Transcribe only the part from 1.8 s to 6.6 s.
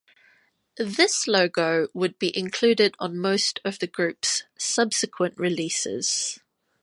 would be included on most of the group's subsequent releases.